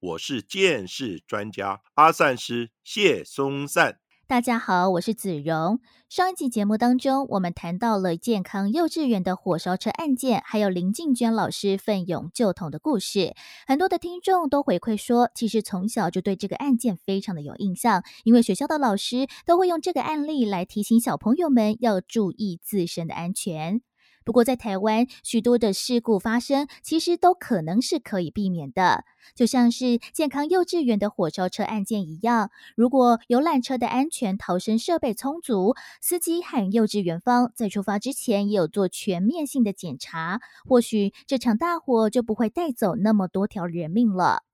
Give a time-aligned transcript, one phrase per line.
[0.00, 3.98] 我是见识专家阿善师谢松善。
[4.26, 5.78] 大家好，我是子荣。
[6.08, 13.34] 上一集节目当中，我们谈到了健康幼稚园的火烧车案件，还有林静娟老师奋勇救童的故事。
[13.66, 23.82] 很多的听众都回馈说，其实从小就对这个案件非常的有印象，因为学校的老师都会用这个案例来提醒小朋友们要注意自身的安全。
[24.30, 29.02] 不过，在台湾，许多的事故发生，其实都可能是可以避免的。
[29.34, 44.44] 就像是健康幼稚园的火烧车案件一样，如果游览车的安全逃生设备充足，司机和幼稚园方在出发之前也有做全面性的检查，或许这场大火就不会带走那么多条人命了。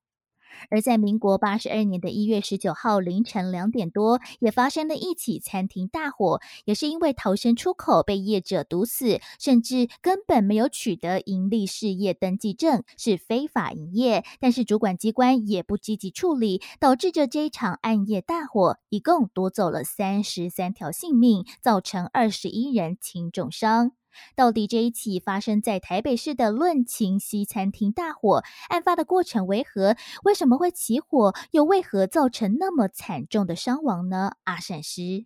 [0.69, 14.23] 而在民国八十二年的一月十九号凌晨两点多，也发生了一起餐厅大火，也是因为逃生出口被业者堵死，甚至根本没有取得盈利事业登记证，是非法营业。
[14.39, 23.91] 但是主管机关也不积极处理，导致着这一场暗夜大火，一共夺走了三十三条性命，造成二十一人轻重伤。
[24.35, 29.95] 到底这一起发生在台北市的论情西餐厅大火，案发的过程为何？
[30.23, 31.33] 为什么会起火？
[31.51, 34.33] 又为何造成那么惨重的伤亡呢？
[34.43, 35.25] 阿善师，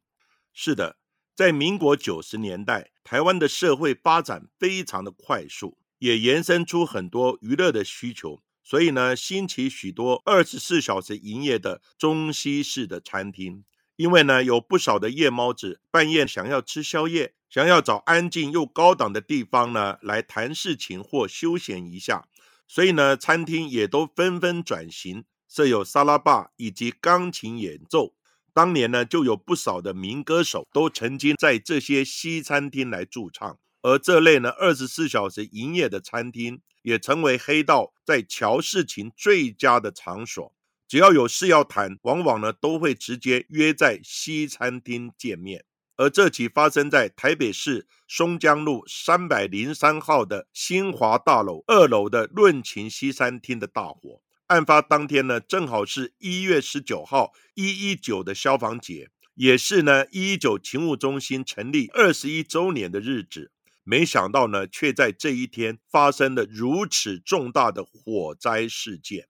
[0.54, 0.98] 是的，
[1.36, 13.64] 在民国九十年代，台湾的社会发展非常的快速，也延伸出很多娱乐的需求，所以呢，兴起许多二十四小时营业的中西式的餐厅。
[14.02, 22.28] 因为呢，有不少的夜猫子半夜想要吃宵夜，想要找安静又高档的地方呢来谈事情或休闲一下，
[22.68, 28.16] 所以呢，餐厅也都纷纷转型，设有沙拉吧以及钢琴演奏。
[28.56, 40.52] 当年呢，就有不少的民歌手都曾经在这些西餐厅来驻唱，而这类呢二十四小时营业的餐厅，也成为黑道在乔事情最佳的场所。
[40.92, 45.64] 只要有事要谈，往往呢都会直接约在西餐厅见面。
[45.96, 63.54] 而这起发生在台北市松江路三百零三号的新华大楼二楼的论琴西餐厅的大火，案发当天呢，正好是一月十九号一一九的消防节，也是呢一一九勤务中心成立二十一周年的日子。
[63.86, 69.30] 没想到呢，却在这一天发生了如此重大的火灾事件。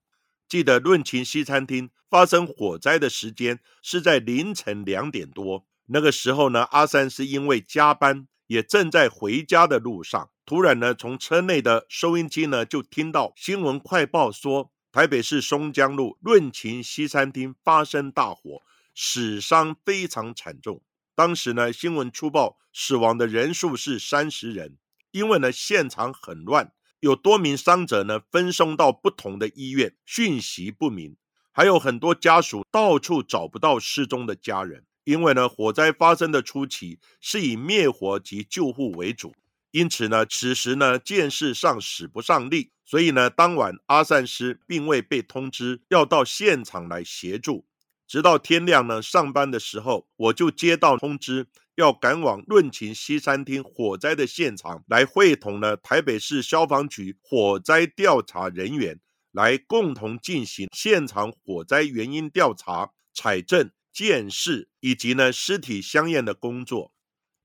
[0.51, 5.66] 记得润琴西餐厅发生火灾的时间是在凌晨两点多。
[5.85, 10.29] 那个时候呢，阿三是因为加班，也正在回家的路上。
[10.45, 18.62] 突然呢，从车内的收音机呢就听到新闻快报说，台北市松江路润琴西餐厅发生大火，
[18.94, 20.81] 死伤非常惨重。
[21.16, 24.78] 当时呢，新闻出报死亡的人数是三十人，
[25.12, 26.73] 因为呢现场很乱。
[27.01, 31.17] 有多名伤者呢，分送到不同的医院，讯息不明，
[31.51, 34.85] 还有很多家属到处找不到失踪的家人。
[35.03, 39.34] 因为呢，火灾发生的初期是以灭火及救护为主，
[39.72, 47.66] 因此呢，此时呢，见事上使不上力，所以呢，当晚阿善师并未被通知要到现场来协助。
[48.12, 51.48] 直到天亮呢，上班的时候，我就接到通知。
[51.76, 59.00] 要赶往论琴西餐厅火灾的现场，来会同呢台北市消防局火灾调查人员，
[59.32, 66.92] 来共同进行现场火灾原因调查、采证、鉴识以及呢尸体相验的工作。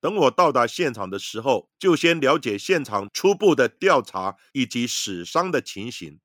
[0.00, 6.18] 等我到达现场的时候，就先了解现场初步的调查以及死伤的情形。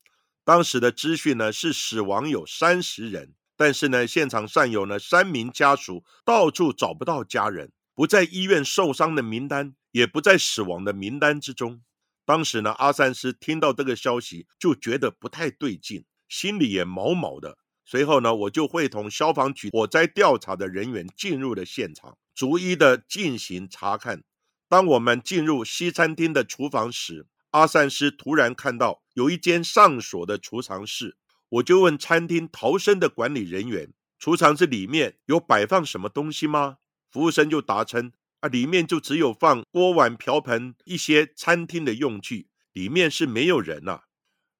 [0.43, 7.71] 当时的资讯呢是死亡有三十人，但是呢现场尚有呢三名家属到处找不到家人。
[7.93, 11.83] 不在医院受伤的名单，也不在死亡的名单之中。
[12.25, 17.59] 当时呢，阿三师听到这个消息，就觉得不太对劲，心里也毛毛的。
[17.85, 24.23] 随后呢，我就会同消防局火灾调查的人员进入了现场，逐一的进行查看。
[24.67, 31.17] 当我们进入西餐厅的厨房时，阿三师突然看到有一间上锁的储藏室，
[31.51, 36.77] 我就问餐厅逃生的管理人员：“储藏室里面有摆放什么东西吗？”
[37.11, 44.03] 服务生就答称：“啊，里面就只有放锅碗瓢盆一些餐厅的用具，里面是没有人呐。”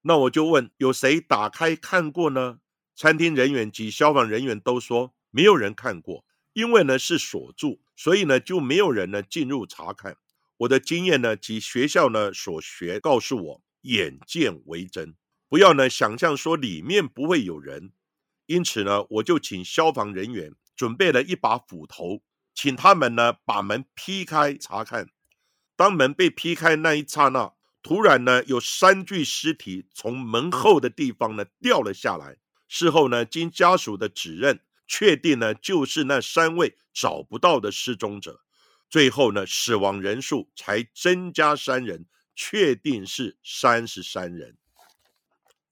[0.04, 2.58] 那我就问：“有谁打开看过呢？”
[2.94, 10.18] 餐厅人员及消防人员都说：“没有人看过，因为呢是锁住，所以呢就没有人呢进入查看。
[10.58, 15.14] 我的经验呢及学校呢所学告诉我，眼见为真，
[15.52, 17.92] 不要呢想象说里面不会有人。
[18.46, 22.22] 因此呢，我就请消防人员准备了一把斧头，
[22.54, 25.10] 请他们呢把门劈开查看。
[25.76, 27.52] 当门被劈开那一刹那，
[27.82, 32.38] 突然呢有三具尸体从门后的地方呢掉了下来。
[32.66, 38.40] 事后呢，经家属的指认，确定呢就是那三位找不到的失踪者。
[38.88, 44.56] 最后呢，死亡人数才增加三人，确定是三十三人。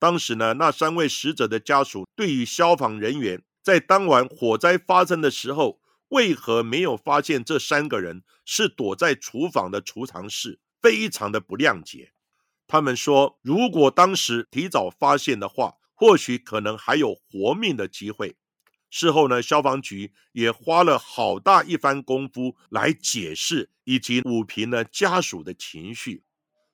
[0.01, 12.11] 当时呢，那三位死者的家属对于消防人员在当晚火灾发生的时候，为何没有发现这三个人是躲在厨房的储藏室，非常的不谅解。
[12.67, 15.77] 他们说，如果当时提早发现的话。
[16.01, 18.39] 或许可能还有活命的机会。
[18.89, 26.25] 事后呢，消防局也花了好大一番功夫来解释以及抚平了家属的情绪。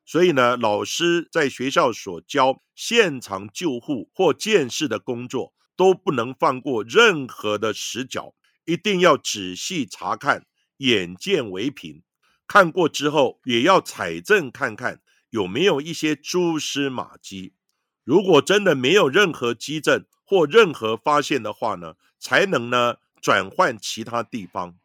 [0.06, 8.32] 所以呢，老师在学校所教现场救护或见识的工作，都不能放过任何的死角，
[8.64, 12.05] 一定要仔细查看，眼见为凭。
[12.47, 15.00] 看过之后，也要采证看看
[15.31, 17.55] 有没有一些蛛丝马迹。
[18.05, 24.76] 如果真的没有任何基证或任何发现的话呢，才能呢转换其他地方。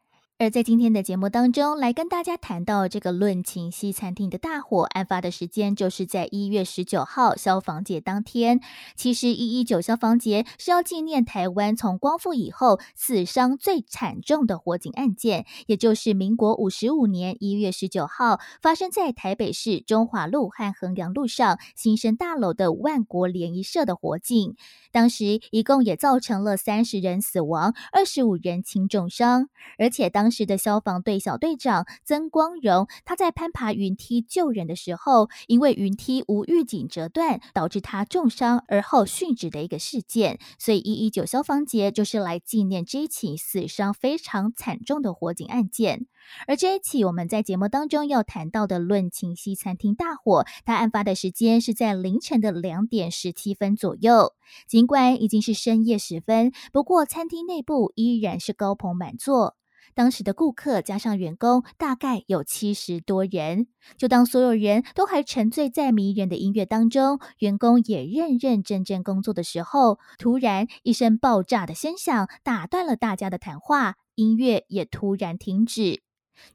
[0.41, 8.59] 而在今天的节目当中，来跟大家谈到这个论情西餐厅的大火，案发的时间就是在一月十九号消防节当天。
[8.95, 24.55] 其实一一九消防节是要纪念台湾从光复以后死伤最惨重的火警案件，也就是民国五十五年一月十九号发生在台北市中华路和衡阳路上新生大楼的万国联谊社的火警。
[24.91, 29.47] 当时一共也造成了三十人死亡，二十五人轻重伤，
[29.77, 40.39] 而且当时的消防队小队长曾光荣，他在攀爬云梯救人的时候，因为云梯无预警折断，导致他重伤而后殉职的一个事件。
[40.57, 46.07] 所以一一九消防节就是来纪念这一起死伤非常惨重的火警案件。
[46.47, 54.33] 而这一起我们在节目当中要谈到的论情西餐厅大火，它案发的时间是在凌晨的两点十七分左右。
[54.67, 59.57] 尽管已经是深夜时分，不过餐厅内部依然是高朋满座。
[59.93, 63.67] 当时的顾客加上员工大概有七十多人。
[63.97, 76.03] 就当所有人都还沉醉在迷人的音乐当中，员工也认认真真工作的时候，突然一声爆炸的声响打断了大家的谈话，音乐也突然停止。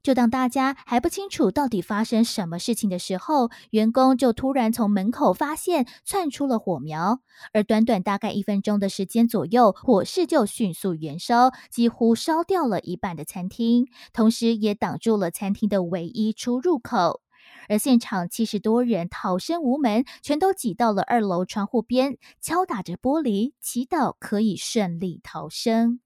[0.03, 7.21] 就当大家还不清楚到底发生什么事情的时候，员工就突然从门口发现窜出了火苗，
[7.53, 17.23] 而短短大概一分钟的时间左右，火势就迅速燃烧，几乎烧掉了一半的餐厅，同时也挡住了餐厅的唯一出入口。
[17.69, 26.01] 而现场七十多人逃生无门，全都挤到了二楼窗户边，敲打着玻璃，祈祷可以顺利逃生。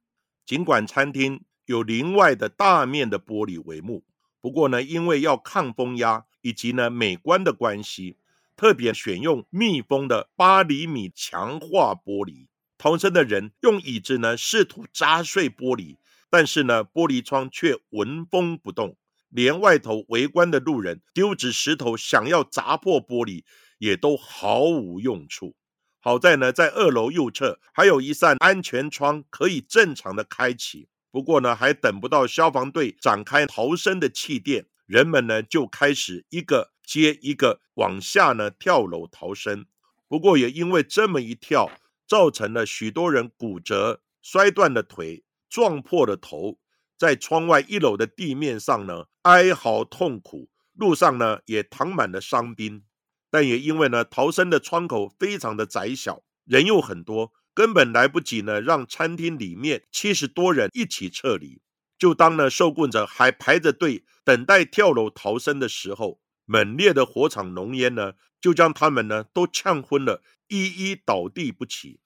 [0.46, 1.42] 尽管餐厅。
[1.70, 4.02] 有另外的大面的玻璃帷幕，
[4.40, 8.16] 不过呢，因为要抗风压以及呢美观的关系，
[8.56, 12.48] 特别选用密封的八厘米强化玻璃。
[12.76, 15.98] 逃生的人用椅子呢试图砸碎玻璃，
[16.28, 18.96] 但是呢玻璃窗却纹风不动，
[19.28, 23.44] 连外头围观的路人丢掷石头想要砸破玻璃，
[23.78, 25.54] 也都毫无用处。
[26.00, 30.88] 好在呢，在二楼右侧还有一扇安全窗可以正常的开启。
[31.10, 39.66] 不过呢，还等不到消防队展开逃生的气垫，人们呢就开始一个接一个往下呢跳楼逃生。
[40.06, 41.70] 不过也因为这么一跳，
[42.06, 46.58] 造成了许多人骨折、摔断了腿、撞破了头，
[46.96, 52.84] 在窗外一楼的地面上呢哀嚎痛苦，路上呢也躺满了伤兵。
[53.30, 57.32] 但也因为呢逃生的窗口非常的窄小，人又很多。
[57.54, 61.60] 根本来不及呢，让餐厅里面七十多人一起撤离。
[61.98, 72.00] 就当呢受困者还排着队等待跳楼逃生的时候，猛烈的火场浓烟呢，就将他们呢都呛昏了，一一倒地不起。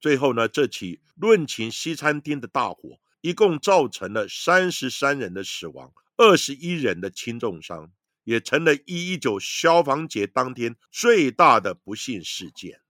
[0.00, 7.92] 最后呢，这起论琴西餐厅的大火，一共造成了三十三人的死亡，二十一人的轻重伤，
[8.24, 12.80] 也成了一一九消防节当天最大的不幸事件。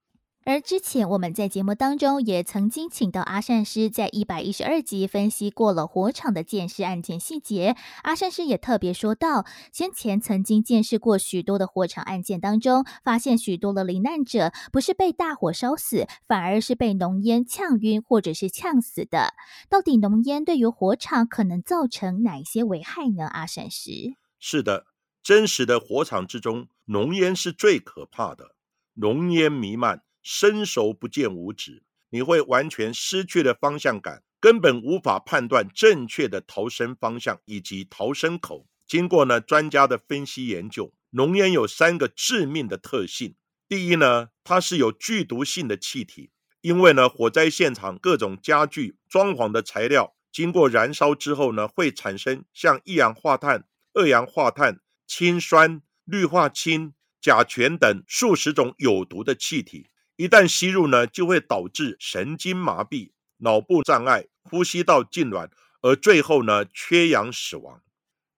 [0.49, 7.77] 而之前我们在节目当中也曾经请到阿善师，在一百一十二集分析过了火场的建尸案件细节。
[8.03, 19.35] 阿善师也特别说到，先前曾经见识过许多的火场案件当中，发现许多的罹难者不是被大火烧死，反而是被浓烟呛晕或者是呛死的。
[19.69, 23.27] 到底浓烟对于火场可能造成哪些危害呢？
[23.27, 24.87] 阿善师是的，
[25.23, 28.55] 真实的火场之中，浓烟是最可怕的，
[28.95, 30.05] 浓烟弥漫。
[30.23, 38.67] 伸手不见五指，你会完全失去了方向感，根本无法判断正确的逃生方向以及逃生口。
[38.87, 43.35] 经过呢专家的分析研究，浓烟有三个致命的特性。
[43.69, 46.31] 第一呢，它是有剧毒性的气体，
[46.63, 59.91] 因为呢火灾现场各种家具、装潢的材料经过燃烧之后呢，会产生像一氧化碳、二氧化碳、氢酸、氯化氢、甲醛等数十种有毒的气体。
[60.19, 65.49] 一旦吸入呢，就会导致神经麻痹、脑部障碍、呼吸道痉挛，
[65.81, 67.81] 而最后呢缺氧死亡。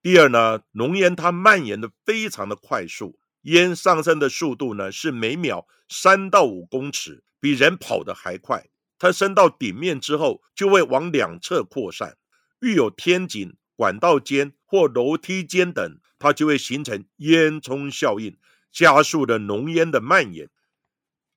[0.03, 8.69] 第二呢，浓烟它蔓延的非常的快速，烟上升的速度呢是每秒三到五公尺，比人跑得还快。
[8.99, 12.19] 它升到顶面之后，就会往两侧扩散。
[12.61, 18.37] 遇有天井、管道间或楼梯间等，它就会形成烟囱效应，
[18.71, 20.51] 加速的浓烟的蔓延。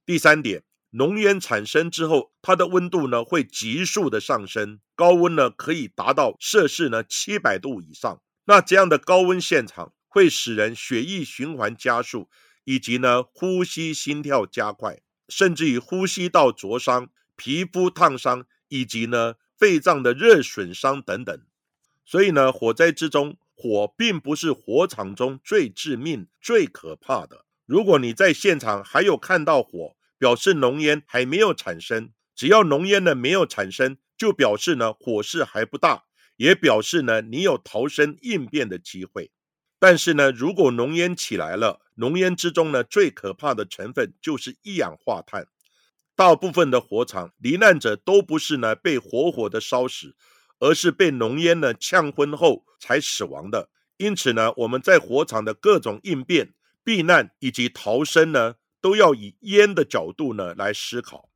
[0.06, 8.22] 第三点，浓烟产生之后，它的温度呢会急速的上升，高温呢可以达到摄氏呢七百度以上。
[8.46, 12.30] 那这样的高温现场会使人血液循环加速，
[12.66, 21.40] 以及呢呼吸心跳加快，甚至于呼吸道灼伤、皮肤烫伤，以及呢肺脏的热损伤等等。
[22.06, 27.43] 所以呢，火灾之中，火并不是火场中最致命、最可怕的。
[27.66, 32.12] 如果你在现场还有看到火，表示浓烟还没有产生。
[32.36, 36.04] 只要浓烟呢没有产生，就表示呢火势还不大，
[36.36, 39.32] 也表示呢你有逃生应变的机会。
[39.80, 45.48] 但是呢，如果浓烟起来了，浓烟之中呢最可怕的成分就是一氧化碳。
[46.16, 50.16] 大部分的火场罹难者都不是呢被活活的烧死，
[50.60, 53.70] 而是被浓烟呢呛昏后才死亡的。
[53.98, 56.54] 因此呢，我们在火场的各种应变。
[56.84, 61.30] 避难以及逃生呢，都要以烟的角度呢来思考。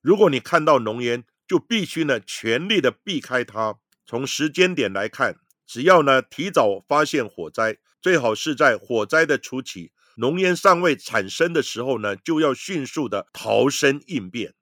[0.00, 3.78] 如果你看到浓烟，就必须呢全力的避开它。
[4.06, 14.54] 从时间点来看，只要呢提早发现火灾，最好是在火灾的初期，浓烟尚未产生的时候呢，就要迅速的逃生应变。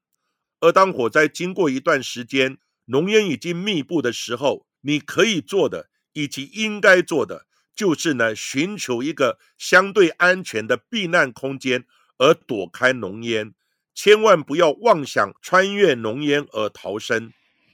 [0.61, 7.47] 而当火灾经过一段时间，浓烟已经密布的时候，你可以做的以及应该做的。
[7.81, 11.87] 就是呢，寻求一个相对安全的避难空间，
[12.19, 13.55] 而躲开浓烟，
[13.95, 17.33] 千万不要妄想穿越浓烟而逃生。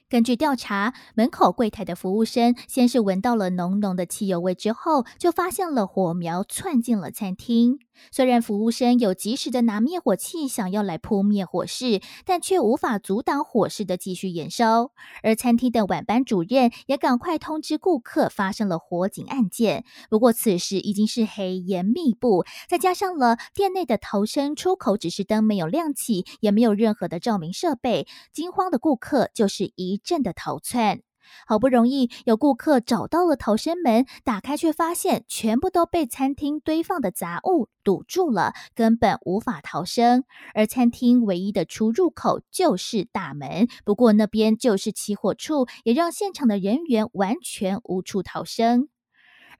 [0.09, 7.79] 根据调查，门口柜台的服务生先是闻到了浓浓的汽油味，之后就发现了火苗窜进了餐厅。
[8.11, 14.91] 虽然服务生有及时的拿灭火器想要来扑灭火势，但却无法阻挡火势的继续延烧。
[15.23, 19.83] 而餐厅的晚班主任也赶快通知顾客发生了火警案件。
[20.09, 31.01] 不过此时已经是黑烟密布，再加上了店内的逃生出口指示灯没有亮起，也没有任何的照明设备，惊慌的顾客就是一一阵的逃窜。
[31.45, 40.23] 好不容易有顾客找到了逃生门，打开却发现全部都被餐厅堆放的杂物堵住了，根本无法逃生。
[40.53, 48.87] 而餐厅唯一的出入口就是大门，不过那边就是起火处，也让现场的人员完全无处逃生。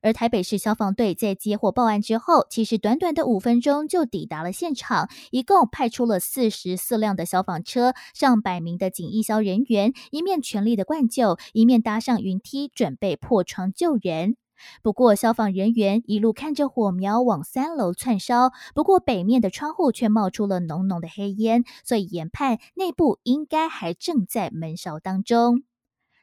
[0.02, 14.38] 而台北市消防队在接获报案之后，其实短短的五分钟就抵达了现场，一共派出了四十四辆的消防车，上百名的警义消人员，一面全力的灌救，一面搭上云梯准备破窗救人。
[14.82, 25.64] 不过，消防人员一路看着火苗往三楼窜烧，不过北面的窗户却冒出了浓浓的黑烟，所以研判内部应该还正在闷烧当中。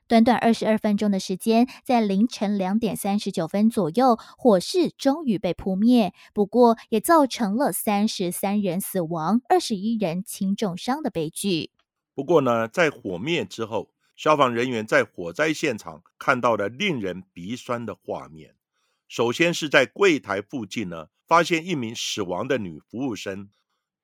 [0.06, 6.12] 短短二十二分钟的时间，在凌晨两点三十九分左右，火势终于被扑灭。
[6.34, 11.70] 不过，也造成了三十三人死亡、二十一人轻重伤的悲剧。
[12.14, 18.54] 不过呢，在火灭之后，消防人员在火灾现场看到了令人鼻酸的画面。
[19.08, 23.48] 首先是在柜台附近呢，发现一名死亡的女服务生，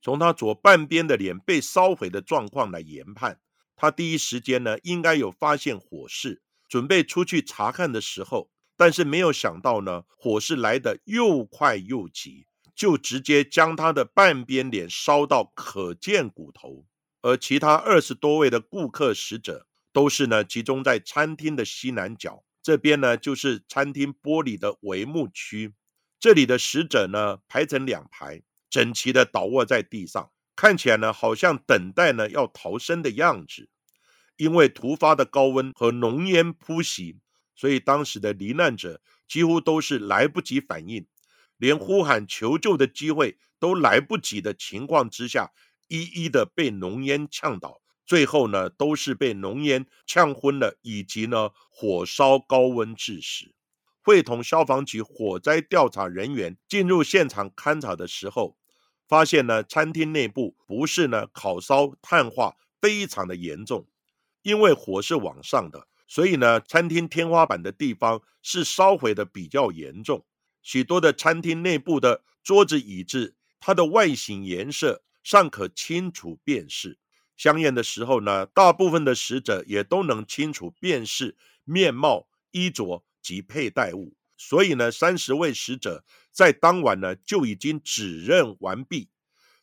[0.00, 3.38] 从她左半边的脸被烧毁的状况来研判。
[3.80, 16.84] 他第一时间呢，应该有发现火势，准备出去查看的时候，但是没有想到呢，火势来得又快又急，就直接将他的半边脸烧到可见骨头，
[17.22, 25.72] 而其他二十多位的顾客死者都是呢集中在餐厅的西南角，这边呢就是餐厅玻璃的帷幕区，
[26.18, 33.70] 这里的死者呢排成两排，整齐的倒卧在地上，看起来呢好像等待呢要逃生的样子，
[34.36, 37.16] 因为突发的高温和浓烟扑袭，
[37.56, 41.06] 所以当时的罹难者几乎都是来不及反应。
[41.56, 45.50] 连呼喊求救的机会都来不及的情况之下，
[45.88, 53.54] 一一的被浓烟呛倒，最后呢都是被浓烟呛昏了，以及呢火烧高温致死。
[54.02, 58.58] 会同消防局火灾调查人员进入现场勘查的时候，
[59.10, 63.88] 发现呢餐厅内部不是呢烤烧碳化非常的严重，
[64.42, 70.24] 因为火是往上的，所以呢餐厅天花板的地方是烧毁的比较严重。
[70.62, 77.00] 许多的餐厅内部的桌子椅子，它的外形颜色尚可清楚辨识。
[77.36, 84.14] 香艳的时候呢，大部分的死者也都能清楚辨识面貌、衣着及佩戴物。
[84.42, 89.10] 所以呢，三十位死者在当晚呢就已经指认完毕。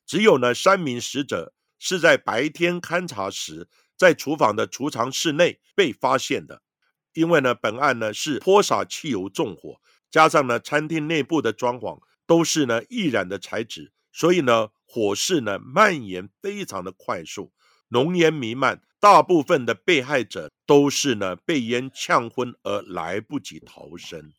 [0.06, 3.68] 只有呢三名死者是在白天勘查时，
[3.98, 6.62] 在厨房的储藏室内被发现的。
[7.14, 9.82] 因为呢，本案呢是泼洒汽油纵火。
[10.12, 17.52] 加上呢，餐厅内部的装潢都是呢易燃的材质，所以呢火势呢蔓延非常的快速，
[17.88, 24.32] 浓烟弥漫，大部分的被害者都是呢被烟呛昏而来不及逃生。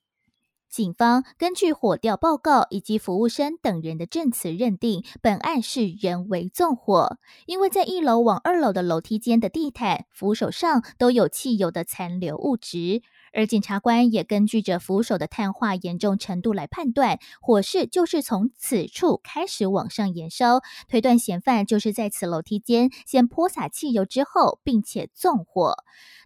[0.70, 13.02] 警方根据火调报告以及服务生等人的证词，认定本案是人为纵火，因为在一楼往二楼的楼梯间的地毯、扶手上都有汽油的残留物质。
[13.34, 25.76] 而检察官也根据着扶手的碳化严重程度来判断，火势就是从此处开始往上延烧，推断嫌犯就是在此楼梯间先泼洒汽油之后，并且纵火。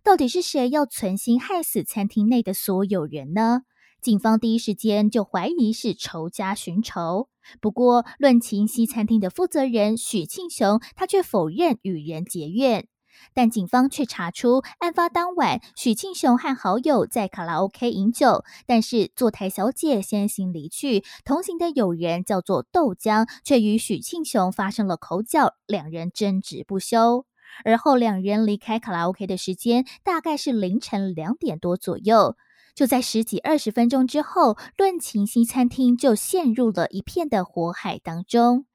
[0.05, 3.63] 到底是谁要存心害死餐厅内的所有人呢？
[4.03, 7.29] 警方第一时间就怀疑是仇家寻仇。
[7.61, 12.89] 不过，论情西餐厅的负责人许庆雄，他却否认与人结怨。
[13.33, 27.25] 但警方却查出，案发当晚，许庆雄和好友在卡拉 OK 饮酒，但是坐台小姐先行离去，同行的友人叫做豆浆，却与许庆雄发生了口角，两人争执不休。
[27.65, 32.35] 而后两人离开卡拉 OK 的时间大概是凌晨两点多左右，
[32.75, 38.67] 就在十几二十分钟之后，论情西餐厅就陷入了一片的火海当中。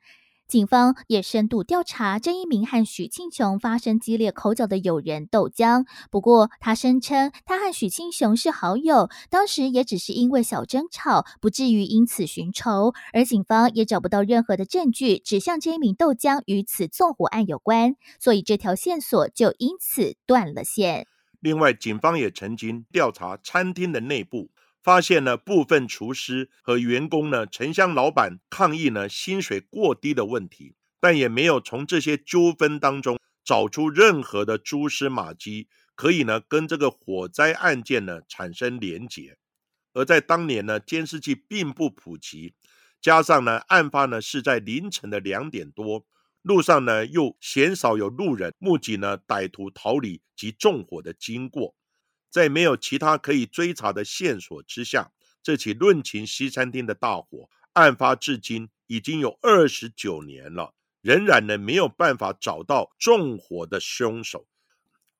[0.48, 5.86] 警方也深度调查这一名和许庆雄发生激烈口角的友人豆浆。
[6.10, 12.94] 不过，他声称他和许庆雄是好友，当时也只是因为小争吵，不至于因此寻仇。
[13.12, 21.08] 而警方也找不到任何的证据指向这一名豆浆与此纵火案有关，所以这条线索就因此断了线。
[21.39, 24.52] 另外，警方也曾经调查餐厅的内部。
[24.84, 39.38] 发现了部分厨师和员工呢，城乡老板抗议呢薪水过低的问题，但也没有从这些纠纷当中找出任何的蛛丝马迹，可以呢跟这个火灾案件呢产生连结。
[39.93, 42.54] 而在当年呢，监视器并不普及，
[43.02, 46.06] 加上呢案发呢是在凌晨的两点多，
[46.48, 51.76] 路上呢又鲜少有路人目击呢歹徒逃离及纵火的经过。
[52.30, 55.12] 在没有其他可以追查的线索之下，
[55.44, 64.48] 这起论情西餐厅的大火案发至今已经有二十九年了，仍然呢没有办法找到纵火的凶手。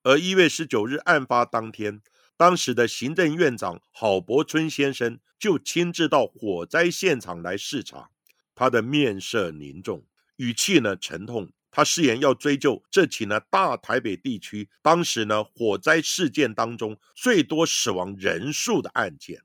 [0.02, 2.00] 而一月十九日案发当天，
[2.38, 8.08] 当时的行政院长郝柏村先生就亲自到火灾现场来视察，
[8.54, 10.06] 他的面色凝重，
[10.38, 11.52] 语气呢沉痛。
[11.70, 19.42] 他誓言要追究这起呢大台北地区当时呢火灾事件当中最多死亡人数的案件。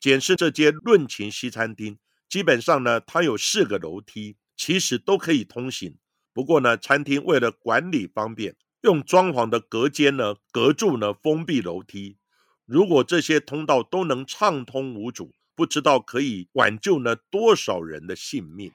[0.00, 5.96] 检视这间论琴西餐厅，基本上呢它有四个楼梯，其实都可以通行。
[6.34, 12.16] 不过呢餐厅为了管理方便，用装潢的隔间呢隔住呢封闭楼梯。
[12.66, 18.72] 如果这些通道都能畅通无阻，不知道可以挽救呢多少人的性命。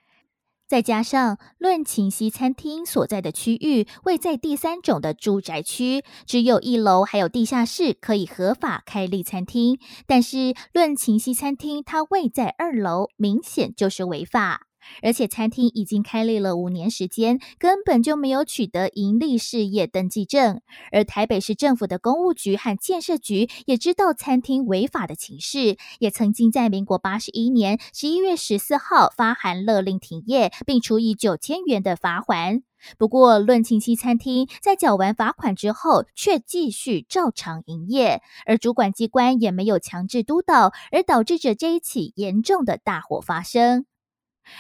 [0.74, 14.66] 再加上论情西餐厅所在的区域位在第三种的住宅区，只有一楼还有地下室可以合法开立餐厅，但是论情西餐厅它位在二楼，明显就是违法。
[15.02, 20.62] 而且餐厅已经开立了五年时间，根本就没有取得盈利事业登记证。
[20.92, 32.64] 而台北市政府的公务局和建设局也知道餐厅违法的情势，也曾经在民国八十一年十一月十四号发函勒令停业，并处以九千元的罚款。
[32.98, 43.86] 不过，论庆熙餐厅在缴完罚款之后，却继续照常营业，而主管机关也没有强制督导，而导致着这一起严重的大火发生。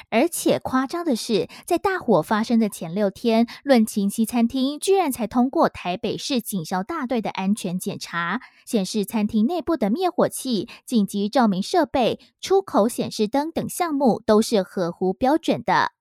[0.09, 15.91] 而且夸张的是，在大火发生的前六天，论庆熙餐厅居然才通过台北市警消大队的安全检查，显示餐厅内部的灭火器、紧急照明设备、出口显示灯等项目都是合乎标准的。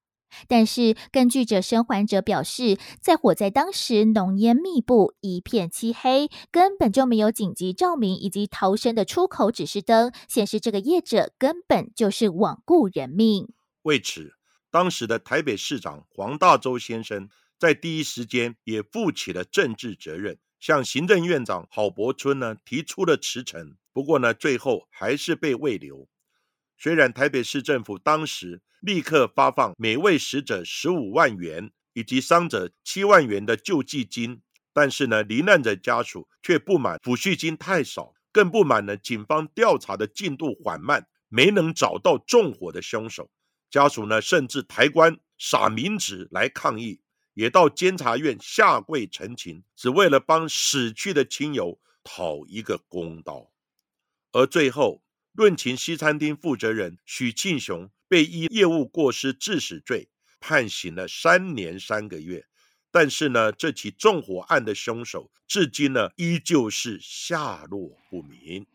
[0.49, 13.53] 但是，根据者生还者表示，在火灾当时，浓烟密布，一片漆黑，根本就没有紧急照明以及逃生的出口指示灯，显示这个业者根本就是罔顾人命。
[13.83, 14.35] 为此，
[14.71, 23.77] 当时的台北市长黄大洲先生在第一时间也负起了政治责任，向行政院长郝柏村呢提出了辞呈。
[23.93, 26.09] 不过呢，最后还是被未留。
[26.79, 34.43] 虽然台北市政府当时立刻发放每位死者十五万元以及伤者七万元的救济金，
[34.73, 43.31] 但是呢，罹难者家属却不满抚恤金太少，更不满呢警方调查的进度缓慢，没能找到纵火的凶手。
[43.73, 47.01] 家属呢甚至抬棺撒冥纸来抗议，
[47.35, 53.51] 也到监察院下跪陈情，只为了帮死去的亲友讨一个公道。
[54.31, 55.03] 而最后。
[55.35, 62.45] 论情西餐厅负责人许庆雄被依业务过失致死罪判刑了三年三个月，
[62.91, 68.67] 但是呢，这起纵火案的凶手至今呢依旧是下落不明。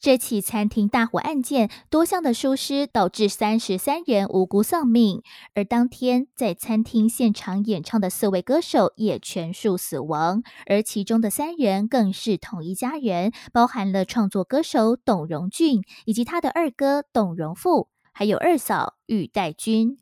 [0.00, 5.22] 这起餐厅大火案件，多项的疏失导致三十三人无辜丧命，
[5.54, 19.98] 而当天在餐厅现场演唱的四位歌手也全数死亡，而其中的三人更是同一家人，包含了创作歌手董荣俊以及他的二哥董荣富，还有二嫂玉代君。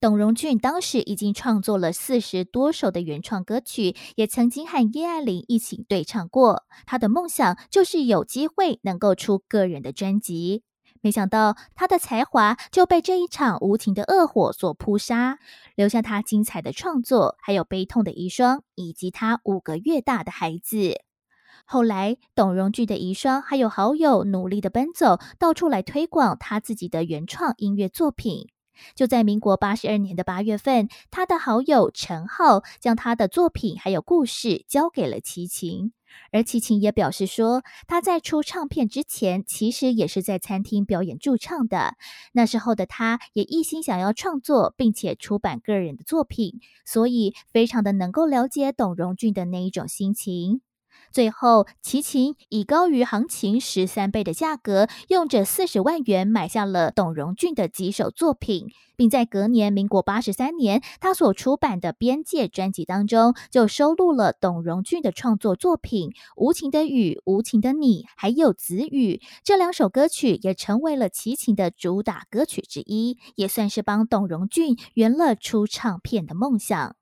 [0.00, 6.64] 董荣俊当时已经创作了四十多首的原创歌曲，也曾经和叶爱玲一起对唱过。
[6.86, 10.62] 他的梦想就是有机会能够出个人的专辑，
[11.02, 15.38] 没想到他的才华就被这一场无情的恶火所扑杀，
[15.76, 20.94] 留下他精彩的创作，还有悲痛的遗孀，以及他五个月大的孩子。
[21.66, 28.48] 后来，董荣俊的遗孀还有好友努力的奔走，到处来推广他自己的原创音乐作品。
[28.94, 35.92] 就在民国八十二年的八月份，他的好友陈浩将他的作品还有故事交给了齐秦，
[36.32, 41.96] 而齐秦也表示说，他在出唱片之前，其实也是在餐厅表演驻唱的。
[42.32, 50.60] 那时候的他也一心想要创作，并且出版个人的作品，所以非常的能够了解董荣俊的那一种心情。
[51.12, 76.94] 最后，齐秦以高于行情十三倍的价格，用着四十万元买下了董荣俊的几首作品，并在隔年民国八十三年，他所出版的《边界》专辑当中，就收录了董荣俊的创作作品《无情的雨》《无情的你》，还有《子雨》这两首歌曲，也成为了齐秦的主打歌曲之一，也算是帮董荣俊圆了出唱片的梦想。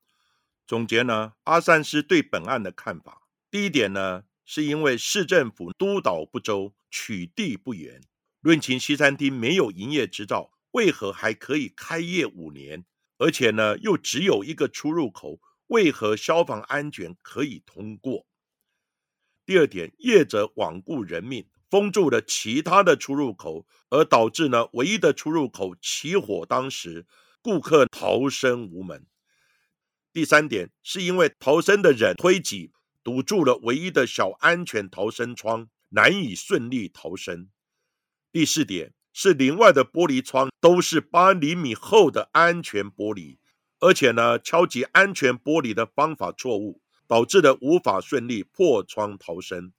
[0.66, 3.27] 总结呢，阿善师对本案的看法。
[3.50, 8.02] 第一点呢，是因为市政府督导不周、取缔不严。
[8.40, 12.84] 论情西餐厅没有营业执照，为何还可以开业五年？
[13.16, 18.26] 而且呢，又只有一个出入口，为何消防安全可以通过？
[19.46, 27.06] 第二点，业者罔顾人命，封住了其他的出入口，而导致呢唯一的出入口起火，当时
[27.40, 29.06] 顾客逃生无门。
[30.12, 32.72] 第三点，是因为逃生的人推挤。
[33.08, 37.48] 堵住了唯一的小安全逃生窗，难以顺利逃生。
[38.30, 43.38] 第四点是另外的玻璃窗都是八厘米厚的安全玻璃，
[43.80, 49.72] 而且呢，敲击安全玻璃的方法错误，导致了无法顺利破窗逃生。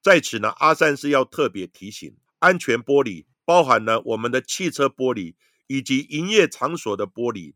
[0.00, 5.34] 在此呢，阿三是要特别提醒：安全玻璃包含了我们的汽车玻璃
[5.66, 7.52] 以及营业场所的玻璃，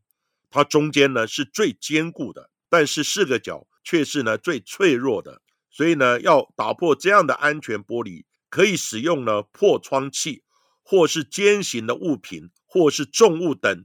[0.51, 3.67] 它中间呢是最坚固的，但是四个角。
[3.85, 10.43] 却是呢最脆弱的，所以呢要打破这样的安全玻璃，可以使用呢破窗器，
[10.83, 13.85] 或是尖形的物品，或是重物等，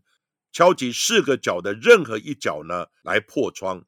[0.52, 3.86] 敲击四个角的任何一角呢来破窗。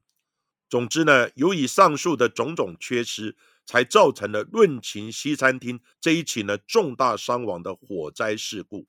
[0.70, 8.88] 总之呢，由于上述的种种缺失，才造成了论情西餐厅这一起呢重大伤亡的火灾事故。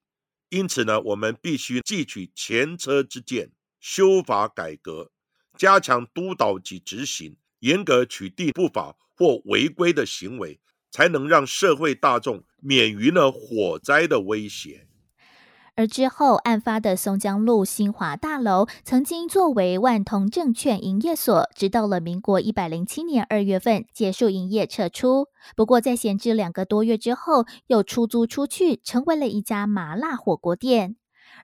[0.49, 5.11] 因此呢，我们必须汲取前车之鉴，修法改革，
[5.57, 10.61] 加强督导及执行，严格取缔不法或违规的行为，
[10.91, 14.87] 才能让社会大众免于呢火灾的威胁。
[15.75, 25.29] 而之后案发的松江路新华大楼，曾经作为万通证券营业所，直到了民国一百零七年二月份结束营业撤出。
[25.57, 30.97] 不过在闲置两个多月之后，又出租出去，成为了一家麻辣火锅店。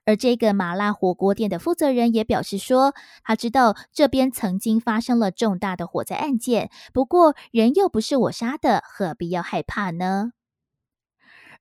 [0.05, 10.31] 而这个麻辣火锅店的负责人也表示说，他知道这边曾经发生了重大的火灾案件，不过人又不是我杀的，何必要害怕呢？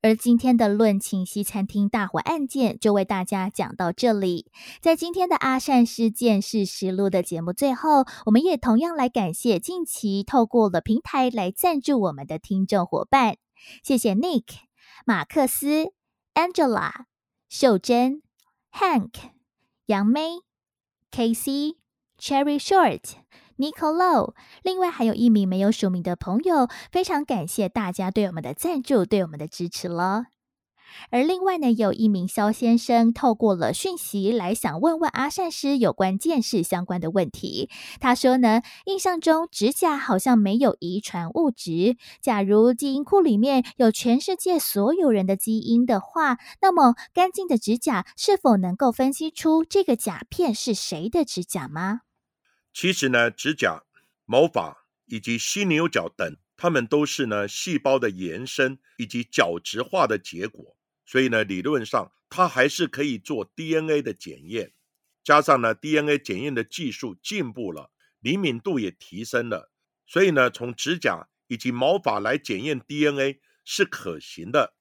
[0.00, 4.46] 而今天的论情西餐厅大火案件就为大家讲到这里。
[4.80, 13.38] 在今天的阿善事件事实录的节目最后，我们也同样来感谢近期透过了平台来赞助我们的听众伙伴，
[13.82, 14.44] 谢谢 Nick、
[15.04, 15.92] 马克思、
[16.32, 16.92] Angela、
[17.48, 18.22] 秀珍、
[18.80, 19.32] Hank、
[19.86, 20.38] 杨梅、
[21.10, 21.78] Casey、
[22.16, 23.14] Cherry Short。
[23.56, 30.26] Nicolo，另外还有一名没有署名的朋友，非常感谢大家对我们的赞助，对我们的支持了。
[31.10, 37.70] 而另外呢，有一名肖先生透过了讯息来想问问阿善师有关剑士相关的问题。
[38.00, 41.96] 他说呢，印象中指甲好像没有遗传物质。
[42.20, 52.00] 假如基因库里面有全世界所有人的基因的话，那么干净的指甲是否能够分析出这个甲片是谁的指甲吗？
[52.72, 53.82] 其实呢，指甲、
[54.24, 60.76] 毛发以及犀牛角等，它们都是呢细胞的延伸以及角质化的结果。
[61.08, 64.74] 所以呢，理论上它还是可以做 DNA 的检验。
[65.24, 67.90] 加上呢，DNA 检验的技术进步了，
[68.20, 69.72] 灵敏度也提升了。
[70.06, 74.74] 所以呢，从指甲以及毛发来检验 DNA 是可行的，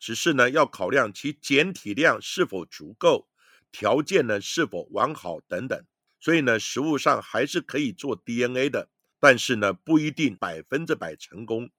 [0.00, 3.28] 只是呢要考量其检体量是否足够，
[3.70, 5.80] 条件呢是否完好等等。
[6.18, 11.70] 所以呢，实物上还是可以做 DNA 的，但是呢，不一定百分之百成功。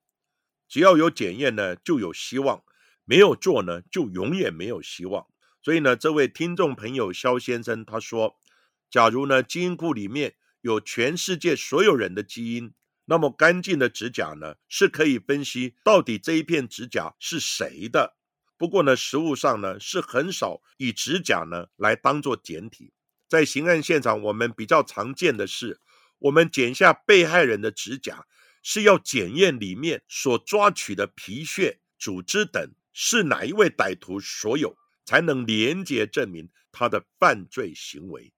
[0.69, 2.63] 只要有检验呢，就有希望；
[3.09, 5.25] 没有做呢，就永远没有希望。
[5.63, 8.39] 所以呢，这位听众朋友肖先生他说
[8.87, 12.71] ：“假如呢，基因库里面有全世界所有人的基因，
[13.05, 18.15] 那么干净的指甲呢，是可以分析到底这一片指甲是谁的。
[18.59, 22.93] 不过呢，实物上呢，是很少以指甲呢来当做检体。”
[23.27, 25.79] 在刑案现场，我们比较常见的是，
[26.19, 28.27] 我们剪下被害人的指甲，
[28.61, 38.33] 是要检验里面所抓取的皮屑、组织等是哪一位歹徒所有，才能连结证明他的犯罪行为。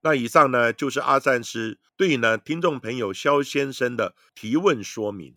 [0.00, 5.36] 那以上呢，就是阿善师对呢听众朋友肖先生的提问说明。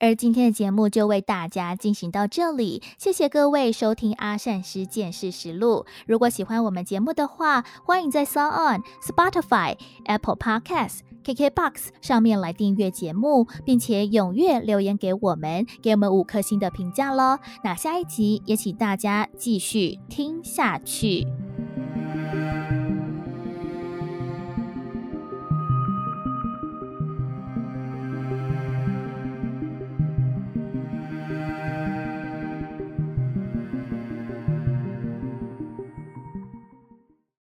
[0.00, 5.86] 而今天的节目就为大家进行到这里，谢谢各位收听阿善师见识实录。
[6.04, 17.38] 如果喜欢我们节目的话，欢迎在 s o n On、Spotify、Apple Podcast、KKBox 上面来订阅节目，并且踊跃留言给我们，给我们五颗星的评价喽。
[17.62, 21.26] 那下一集也请大家继续听下去。